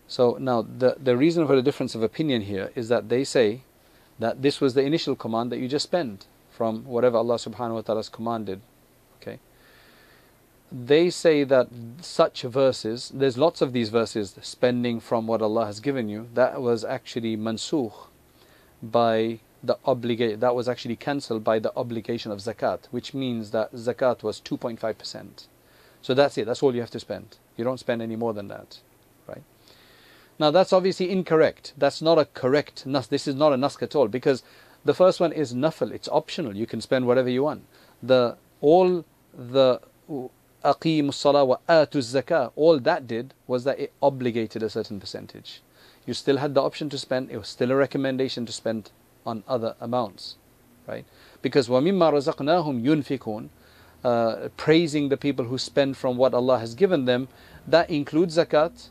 [0.09, 3.61] So now the, the reason for the difference of opinion here is that they say
[4.17, 7.81] that this was the initial command that you just spend from whatever Allah subhanahu wa
[7.81, 8.59] ta'ala has commanded.
[9.21, 9.37] Okay.
[10.71, 11.67] They say that
[12.01, 16.59] such verses, there's lots of these verses, spending from what Allah has given you, that
[16.59, 18.07] was actually mansukh
[18.81, 23.73] by the obligation, that was actually cancelled by the obligation of zakat, which means that
[23.73, 25.45] zakat was 2.5%.
[26.01, 27.37] So that's it, that's all you have to spend.
[27.57, 28.79] You don't spend any more than that.
[30.39, 31.73] Now that's obviously incorrect.
[31.77, 33.09] That's not a correct naskh.
[33.09, 34.41] This is not a naskh at all because
[34.85, 35.91] the first one is nafil.
[35.91, 36.55] It's optional.
[36.55, 37.65] You can spend whatever you want.
[38.01, 39.05] The all
[39.37, 39.81] the
[40.63, 42.51] aqimus salah wa atuz zakah.
[42.55, 45.61] All that did was that it obligated a certain percentage.
[46.05, 47.29] You still had the option to spend.
[47.29, 48.91] It was still a recommendation to spend
[49.25, 50.37] on other amounts,
[50.87, 51.05] right?
[51.41, 53.49] Because وَمِمَّا رَزَقْنَاهُمْ يُنْفِقُونَ
[54.03, 57.27] uh, praising the people who spend from what Allah has given them,
[57.67, 58.89] that includes zakat,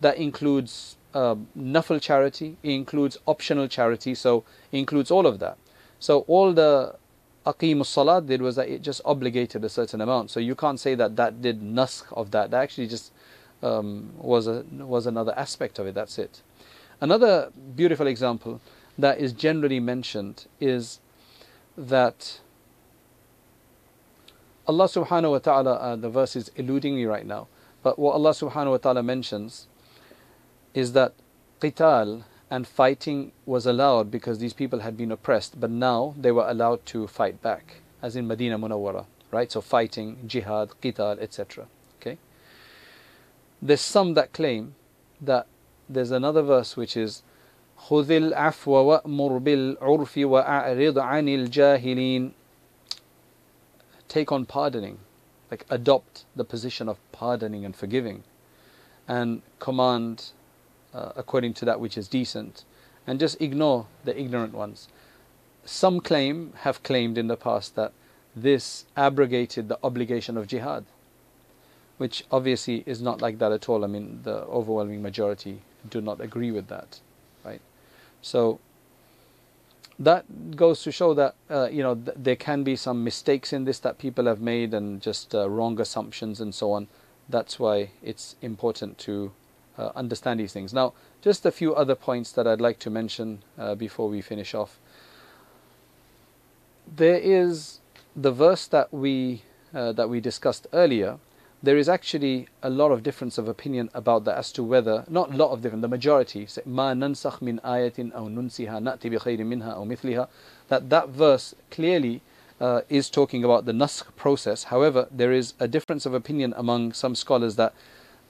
[0.00, 1.36] that includes uh,
[2.00, 5.58] charity, it includes optional charity, so it includes all of that.
[5.98, 6.94] So all the
[7.46, 10.30] aqim salat did was that it just obligated a certain amount.
[10.30, 12.50] So you can't say that that did naskh of that.
[12.50, 13.12] That actually just
[13.62, 15.94] um, was a was another aspect of it.
[15.94, 16.42] That's it.
[17.00, 18.60] Another beautiful example
[18.98, 21.00] that is generally mentioned is
[21.76, 22.40] that
[24.66, 27.46] Allah subhanahu wa ta'ala, uh, the verse is eluding me right now,
[27.82, 29.66] but what Allah subhanahu wa ta'ala mentions
[30.73, 31.13] is that
[31.61, 36.47] qital and fighting was allowed because these people had been oppressed, but now they were
[36.47, 39.51] allowed to fight back, as in Medina Munawwara, right?
[39.51, 41.67] So fighting, jihad, qital, etc.
[41.99, 42.17] Okay.
[43.61, 44.75] There's some that claim
[45.21, 45.47] that
[45.89, 47.23] there's another verse which is
[47.87, 52.31] خذ العفو وأمر بالعرف وأعرض عن الجاهلين
[54.07, 54.99] take on pardoning,
[55.49, 58.23] like adopt the position of pardoning and forgiving,
[59.07, 60.31] and command
[60.98, 62.64] uh, according to that which is decent,
[63.06, 64.88] and just ignore the ignorant ones.
[65.64, 67.92] Some claim, have claimed in the past, that
[68.34, 70.84] this abrogated the obligation of jihad,
[71.98, 73.84] which obviously is not like that at all.
[73.84, 77.00] I mean, the overwhelming majority do not agree with that,
[77.44, 77.60] right?
[78.22, 78.58] So
[79.98, 83.64] that goes to show that uh, you know th- there can be some mistakes in
[83.64, 86.88] this that people have made and just uh, wrong assumptions and so on.
[87.28, 89.32] That's why it's important to
[89.78, 90.74] uh, understand these things.
[90.74, 94.54] Now, just a few other points that I'd like to mention uh, before we finish
[94.54, 94.78] off.
[96.86, 97.80] There is
[98.16, 99.42] the verse that we
[99.74, 101.18] uh, that we discussed earlier.
[101.62, 105.32] There is actually a lot of difference of opinion about that as to whether not
[105.32, 105.82] a lot of different.
[105.82, 110.28] The majority say ma nansakh min ayatin aw nunsiha na'ti bi minha aw mithliha.
[110.68, 112.22] That that verse clearly
[112.60, 114.64] uh, is talking about the naskh process.
[114.64, 117.74] However, there is a difference of opinion among some scholars that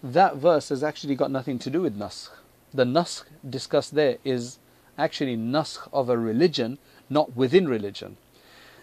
[0.03, 2.31] that verse has actually got nothing to do with naskh.
[2.73, 4.59] The naskh discussed there is
[4.97, 8.17] actually naskh of a religion, not within religion.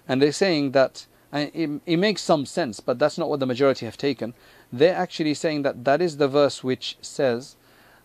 [0.08, 3.86] And they're saying that it, it makes some sense, but that's not what the majority
[3.86, 4.34] have taken.
[4.72, 7.56] They're actually saying that that is the verse which says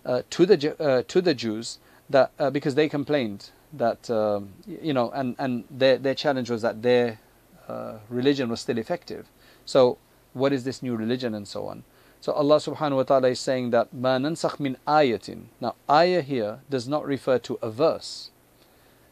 [0.05, 4.93] uh, to the uh, to the Jews that uh, because they complained that um, you
[4.93, 7.21] know and and their their challenge was that their
[7.69, 9.29] uh, religion was still effective.
[9.65, 9.99] So
[10.33, 11.85] what is this new religion and so on?
[12.21, 15.45] So Allah subhanahu wa ta'ala is saying that ma nansakh min ayatin.
[15.61, 18.31] Now ayah here does not refer to a verse.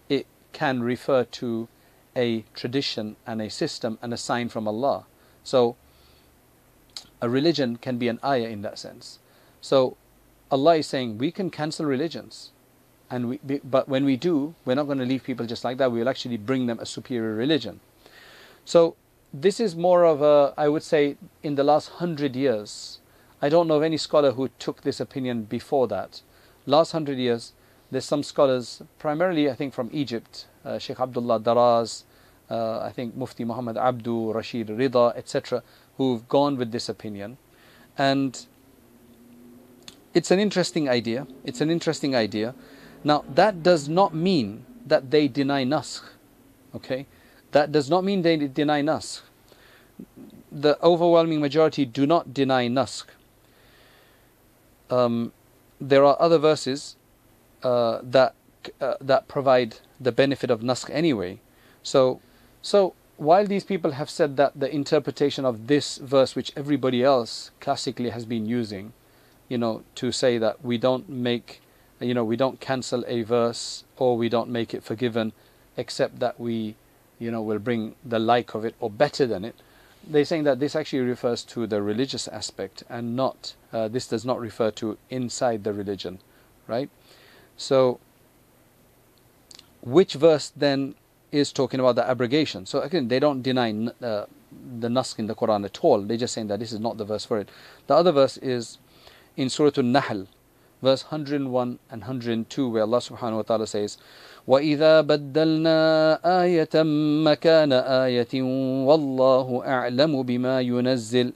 [0.09, 1.69] It can refer to
[2.15, 5.07] a tradition and a system and a sign from Allah.
[5.43, 5.77] So
[7.23, 9.21] a religion can be an ayah in that sense.
[9.61, 9.97] So
[10.51, 12.51] Allah is saying we can cancel religions.
[13.11, 15.91] And we, but when we do, we're not going to leave people just like that.
[15.91, 17.81] We will actually bring them a superior religion.
[18.67, 18.97] So
[19.33, 22.98] this is more of a, I would say, in the last hundred years.
[23.41, 26.23] I don't know of any scholar who took this opinion before that.
[26.67, 27.53] Last hundred years,
[27.91, 32.03] there's some scholars, primarily I think from Egypt, uh, Sheikh Abdullah Daraz,
[32.51, 35.63] uh, I think Mufti Muhammad Abduh, Rashid Rida, etc.,
[35.97, 37.39] who've gone with this opinion.
[37.97, 38.45] And
[40.15, 41.27] it's an interesting idea.
[41.45, 42.55] It's an interesting idea.
[43.05, 46.03] Now, that does not mean that they deny naskh.
[46.75, 47.07] Okay?
[47.53, 49.21] That does not mean they deny naskh.
[50.51, 53.07] The overwhelming majority do not deny naskh.
[54.91, 55.33] Um,
[55.81, 56.97] there are other verses
[57.63, 58.35] uh, that
[58.81, 61.41] uh, that provide the benefit of naskh anyway.
[61.83, 62.21] So
[62.63, 67.51] so while these people have said that the interpretation of this verse, which everybody else
[67.61, 68.93] classically has been using,
[69.49, 71.61] you know, to say that we don't make,
[72.01, 75.33] you know, we don't cancel a verse or we don't make it forgiven,
[75.77, 76.77] except that we,
[77.19, 79.57] you know, will bring the like of it or better than it.
[80.11, 84.25] They're saying that this actually refers to the religious aspect and not, uh, this does
[84.25, 86.19] not refer to inside the religion.
[86.69, 86.89] right?
[87.57, 87.99] So,
[89.83, 90.95] which verse then
[91.33, 92.67] is talking about the abrogation?
[92.67, 94.27] So again, they don't deny uh,
[94.81, 96.01] the naskh in the Quran at all.
[96.01, 97.49] They're just saying that this is not the verse for it.
[97.87, 98.79] The other verse is
[99.37, 100.27] in Surah An-Nahl,
[100.82, 103.98] verse 101 and 102, where Allah subhanahu wa ta'ala says,
[104.48, 105.80] وإذا بدلنا
[106.44, 106.76] آية
[107.24, 108.34] مكان آية
[108.84, 111.34] والله أعلم بما ينزل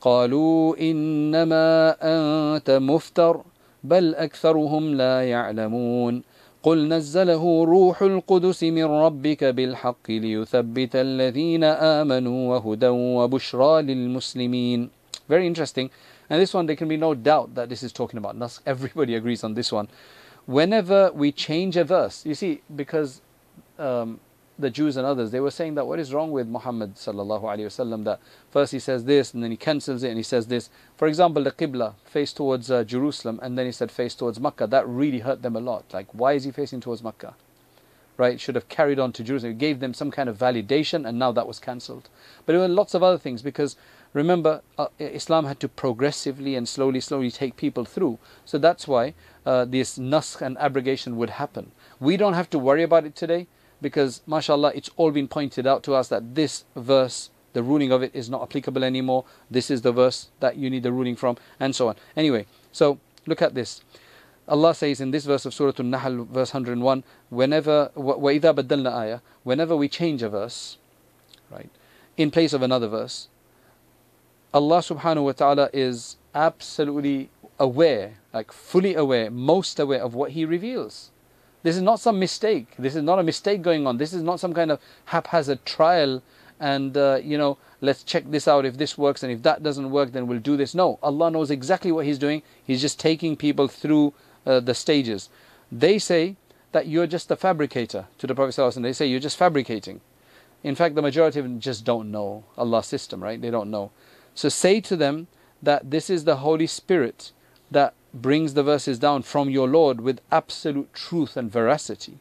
[0.00, 3.40] قالوا إنما أنت مفتر
[3.84, 6.22] بل أكثرهم لا يعلمون
[6.62, 14.90] قل نزله روح القدس من ربك بالحق ليثبت الذين آمنوا وهدى وبشرى للمسلمين
[15.26, 15.88] Very interesting.
[16.29, 18.61] And this one, there can be no doubt that this is talking about naskh.
[18.65, 19.87] Everybody agrees on this one.
[20.45, 23.21] Whenever we change a verse, you see, because
[23.77, 24.19] um,
[24.59, 27.65] the Jews and others, they were saying that what is wrong with Muhammad sallallahu alaihi
[27.65, 28.19] wasallam that
[28.51, 30.69] first he says this and then he cancels it and he says this.
[30.97, 34.67] For example, the Qibla faced towards uh, Jerusalem and then he said face towards Makkah.
[34.67, 35.85] That really hurt them a lot.
[35.93, 37.35] Like why is he facing towards Makkah?
[38.17, 38.39] Right?
[38.39, 39.53] Should have carried on to Jerusalem.
[39.53, 42.09] It gave them some kind of validation and now that was cancelled.
[42.45, 43.77] But there were lots of other things because
[44.12, 48.18] remember uh, Islam had to progressively and slowly slowly take people through.
[48.44, 49.14] So that's why
[49.44, 51.72] uh, this naskh and abrogation would happen.
[52.00, 53.46] We don't have to worry about it today
[53.84, 58.02] because mashallah it's all been pointed out to us that this verse the ruling of
[58.02, 61.36] it is not applicable anymore this is the verse that you need the ruling from
[61.60, 63.82] and so on anyway so look at this
[64.46, 69.76] Allah says in this verse of Surah An-Nahl verse 101 whenever وَإِذَا بَدَّلْنَا ayah whenever
[69.76, 70.78] we change a verse
[71.50, 71.70] right
[72.16, 73.28] in place of another verse
[74.53, 77.29] Allah subhanahu wa ta'ala is absolutely
[77.59, 81.11] aware like fully aware most aware of what he reveals
[81.61, 82.67] this is not some mistake.
[82.79, 83.97] This is not a mistake going on.
[83.97, 86.23] This is not some kind of haphazard trial
[86.59, 88.65] and, uh, you know, let's check this out.
[88.65, 90.73] If this works and if that doesn't work, then we'll do this.
[90.73, 92.43] No, Allah knows exactly what He's doing.
[92.63, 94.13] He's just taking people through
[94.45, 95.29] uh, the stages.
[95.71, 96.35] They say
[96.71, 98.55] that you're just a fabricator to the Prophet.
[98.55, 98.81] ﷺ.
[98.81, 100.01] They say you're just fabricating.
[100.63, 103.41] In fact, the majority of them just don't know Allah's system, right?
[103.41, 103.91] They don't know.
[104.35, 105.27] So say to them
[105.61, 107.31] that this is the Holy Spirit
[107.71, 112.17] that brings the verses down from your Lord with absolute truth and veracity,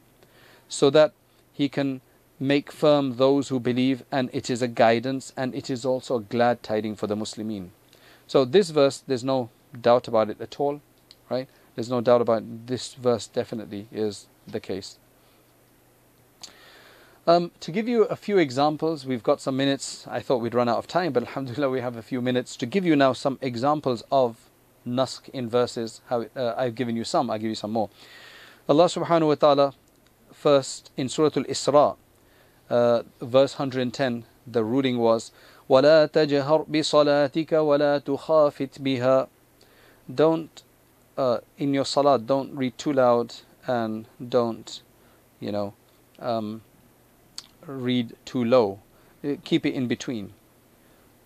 [0.68, 1.12] so that
[1.52, 2.00] He can
[2.40, 6.20] make firm those who believe, and it is a guidance and it is also a
[6.20, 7.70] glad tiding for the Muslimin.
[8.26, 9.50] So, this verse, there's no
[9.80, 10.80] doubt about it at all,
[11.30, 11.48] right?
[11.74, 12.66] There's no doubt about it.
[12.66, 14.98] this verse, definitely is the case.
[17.28, 20.06] Um, to give you a few examples, we've got some minutes.
[20.08, 22.64] I thought we'd run out of time, but alhamdulillah, we have a few minutes to
[22.64, 24.48] give you now some examples of
[24.86, 26.00] naskh in verses.
[26.06, 27.90] How uh, I've given you some, I'll give you some more.
[28.66, 29.74] Allah subhanahu wa ta'ala,
[30.32, 31.96] first in Surah Al Isra,
[32.70, 35.30] uh, verse 110, the ruling was,
[35.68, 39.28] وَلَا تَجْهَرْ بِصَلَاتِكَ وَلَا تُخَافِتْ بِهَا
[40.14, 40.62] Don't,
[41.18, 43.34] uh, in your salat, don't read too loud
[43.66, 44.80] and don't,
[45.40, 45.74] you know,
[46.20, 46.62] um,
[47.67, 48.79] read too low.
[49.23, 50.33] Uh, keep it in between.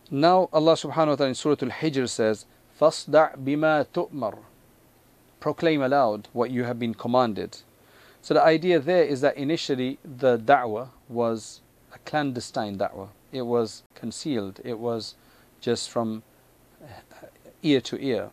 [0.09, 2.45] Now Allah subhanahu wa ta'ala in Surah Al-Hijr says,
[2.79, 4.37] فَاصْدَعْ بِمَا تُؤْمَرُ
[5.39, 7.57] Proclaim aloud what you have been commanded.
[8.21, 11.61] So the idea there is that initially the da'wah was
[11.93, 13.09] a clandestine da'wah.
[13.31, 14.59] It was concealed.
[14.63, 15.15] It was
[15.61, 16.23] just from
[17.63, 18.31] ear to ear,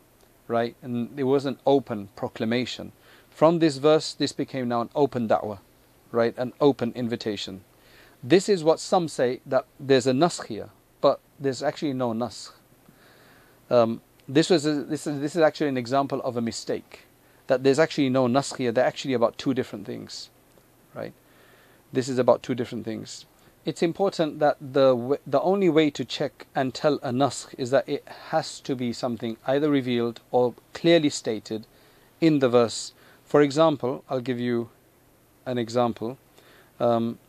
[0.49, 0.77] right?
[0.83, 2.93] And it was an open proclamation.
[3.31, 5.59] From this verse, this became now an open da'wah,
[6.13, 6.35] right?
[6.37, 7.65] An open invitation.
[8.24, 12.52] This is what some say that there's a naskh here, but there's actually no naskh.
[13.70, 17.06] Um, this was a, this is this is actually an example of a mistake.
[17.48, 18.72] That there's actually no naskh here.
[18.72, 20.30] They're actually about two different things,
[20.94, 21.14] right?
[21.94, 23.26] This is about two different things.
[23.66, 27.88] It's important that the the only way to check and tell a naskh is that
[27.88, 31.66] it has to be something either revealed or clearly stated
[32.20, 32.94] in the verse.
[33.24, 34.70] For example, I'll give you
[35.46, 36.18] an example.
[36.80, 37.20] Um,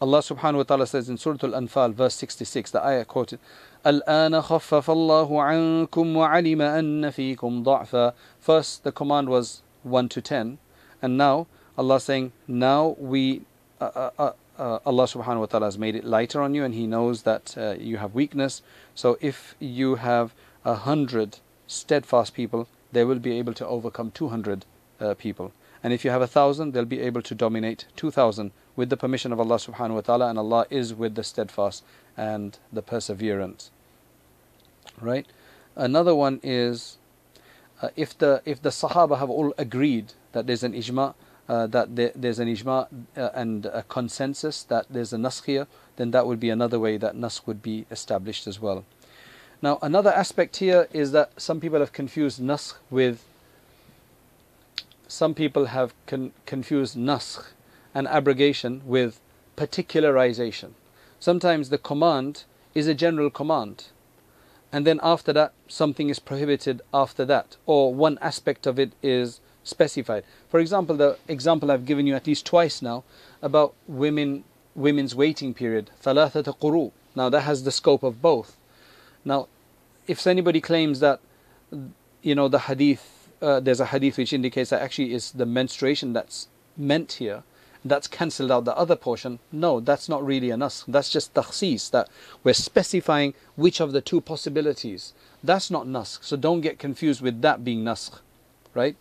[0.00, 3.38] Allah subhanahu wa ta'ala says in Surah Al Anfal, verse 66, the ayah quoted,
[3.86, 10.58] الآن خفف الله عنكم وعلم أن فيكم ضعفا First the command was 1 to 10
[11.00, 11.46] and now
[11.76, 13.42] Allah saying now we
[13.80, 16.74] uh, uh, uh, uh, Allah subhanahu wa ta'ala has made it lighter on you and
[16.74, 18.62] He knows that uh, you have weakness.
[18.94, 20.34] So if you have
[20.64, 24.66] a hundred steadfast people, they will be able to overcome 200
[25.00, 25.52] uh, people.
[25.87, 29.31] And if you have a thousand, they'll be able to dominate 2,000 with the permission
[29.31, 30.29] of Allah subhanahu wa ta'ala.
[30.29, 31.81] And Allah is with the steadfast
[32.17, 33.69] and the perseverant
[34.99, 35.25] right?
[35.77, 36.97] Another one is
[37.81, 41.13] uh, if the if the Sahaba have all agreed that there's an ijma,
[41.47, 46.11] uh, that there, there's an ijma uh, and a consensus that there's a naskh then
[46.11, 48.83] that would be another way that naskh would be established as well.
[49.61, 53.23] Now, another aspect here is that some people have confused naskh with
[55.07, 57.51] some people have con confused naskh
[57.93, 59.19] and abrogation with
[59.55, 60.71] particularization.
[61.19, 62.43] Sometimes the command
[62.75, 63.85] is a general command,
[64.71, 69.39] and then after that, something is prohibited after that, or one aspect of it is
[69.63, 70.23] specified.
[70.49, 73.03] For example, the example I've given you at least twice now
[73.41, 74.43] about women
[74.75, 76.91] women's waiting period, ثلاثة قروء.
[77.15, 78.57] Now that has the scope of both.
[79.25, 79.47] Now,
[80.07, 81.19] if anybody claims that
[82.21, 86.13] you know the hadith uh, there's a hadith which indicates that actually it's the menstruation
[86.13, 87.43] that's meant here.
[87.85, 89.39] That's cancelled out the other portion.
[89.51, 90.83] No, that's not really an us.
[90.87, 92.09] That's just takhsis, that
[92.43, 95.13] we're specifying which of the two possibilities.
[95.43, 96.23] That's not naskh.
[96.23, 98.19] So don't get confused with that being naskh,
[98.73, 98.95] right?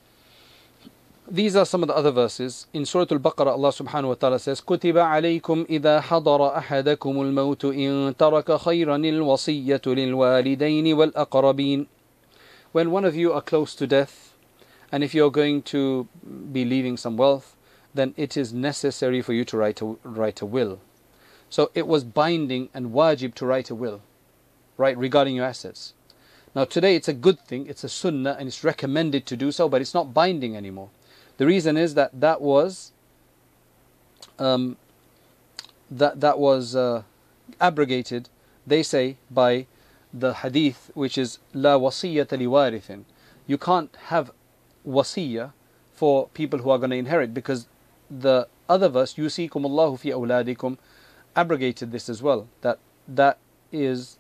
[1.29, 2.69] These are some of the other verses.
[2.73, 8.15] In Surah Al-Baqarah, Allah subhanahu wa ta'ala says, كُتِبَ عَلَيْكُمْ إِذَا حَضَرَ أَحَدَكُمُ الْمَوْتُ إِن
[8.15, 11.87] تَرَكَ خَيْرًا الْوَصِيَّةُ لِلْوَالِدَيْنِ وَالْأَقْرَبِينَ
[12.71, 14.26] When one of you are close to death,
[14.97, 16.09] and if you're going to
[16.51, 17.55] be leaving some wealth,
[17.93, 20.81] then it is necessary for you to write a, write a will.
[21.51, 24.01] So it was binding and wajib to write a will,
[24.79, 25.93] right, regarding your assets.
[26.55, 29.69] Now today it's a good thing, it's a sunnah and it's recommended to do so,
[29.69, 30.89] but it's not binding anymore.
[31.37, 32.93] The reason is that that was
[34.39, 34.79] um,
[35.91, 37.03] that that was uh,
[37.61, 38.31] abrogated.
[38.67, 39.67] They say by
[40.15, 43.05] the hadith, which is la wasiyata liwarithin.
[43.47, 44.31] You can't have
[44.87, 45.53] wasiyah
[45.93, 47.67] for people who are going to inherit because
[48.11, 50.79] the other verse yusikum Allahu fi awladikum
[51.35, 52.49] abrogated this as well.
[52.61, 52.79] That
[53.09, 53.39] that
[53.73, 54.19] is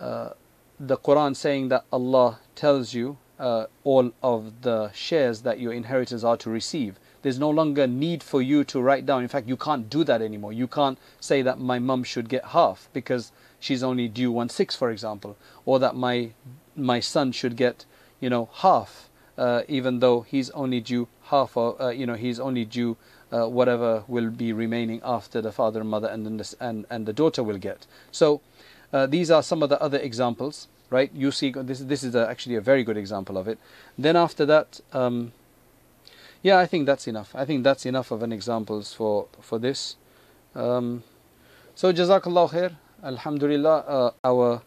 [0.00, 0.30] uh,
[0.78, 6.24] the Quran saying that Allah tells you uh, all of the shares that your inheritors
[6.24, 6.98] are to receive.
[7.22, 9.22] There's no longer need for you to write down.
[9.22, 10.52] In fact, you can't do that anymore.
[10.52, 14.74] You can't say that my mum should get half because she's only due one six,
[14.74, 15.36] for example,
[15.66, 16.32] or that my
[16.76, 17.84] my son should get
[18.20, 19.09] you know half,
[19.40, 22.96] uh, even though he's only due half, or uh, you know he's only due
[23.32, 27.12] uh, whatever will be remaining after the father and mother and the, and and the
[27.12, 27.86] daughter will get.
[28.12, 28.40] So
[28.92, 31.10] uh, these are some of the other examples right?
[31.14, 33.58] You see, this this is a, actually a very good example of it.
[33.96, 35.32] Then after that, um,
[36.42, 37.34] yeah, I think that's enough.
[37.34, 39.96] I think that's enough of an examples for for this.
[40.54, 41.04] Um,
[41.74, 42.72] so Jazakallah khair.
[43.02, 44.62] Alhamdulillah, uh, our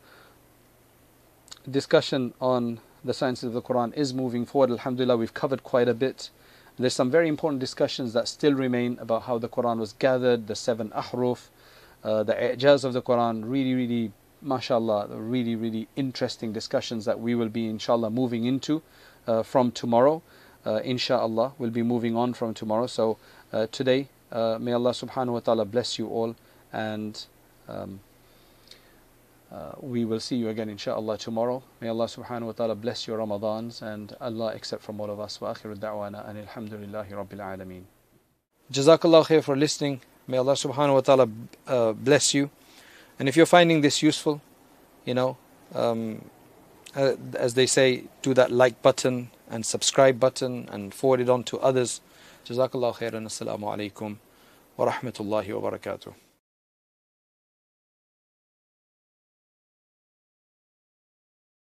[1.69, 4.71] discussion on the sciences of the Quran is moving forward.
[4.71, 6.29] Alhamdulillah, we've covered quite a bit.
[6.77, 10.55] There's some very important discussions that still remain about how the Quran was gathered, the
[10.55, 11.49] seven ahruf,
[12.03, 13.43] uh, the ijaz of the Quran.
[13.45, 18.81] Really, really mashallah, really, really interesting discussions that we will be, inshallah, moving into
[19.27, 20.21] uh, from tomorrow.
[20.65, 22.87] Uh, inshallah, we'll be moving on from tomorrow.
[22.87, 23.17] So
[23.51, 26.35] uh, today, uh, may Allah subhanahu wa ta'ala bless you all
[26.71, 27.25] and
[27.67, 27.99] um,
[29.53, 31.61] uh, we will see you again inshallah tomorrow.
[31.79, 35.39] May Allah subhanahu wa ta'ala bless your Ramadans and Allah accept from all of us.
[35.39, 37.83] Wa akhiru da'wana and alhamdulillahi rabbil alameen.
[38.71, 40.01] Jazakallah khair for listening.
[40.27, 41.29] May Allah subhanahu wa ta'ala
[41.67, 42.49] uh, bless you.
[43.19, 44.41] And if you're finding this useful,
[45.05, 45.37] you know,
[45.75, 46.23] um,
[46.95, 51.43] uh, as they say, do that like button and subscribe button and forward it on
[51.43, 52.01] to others.
[52.45, 53.27] Jazakallah khairan.
[53.27, 54.17] Assalamu alaikum
[54.77, 56.13] wa rahmatullahi wa barakatuh.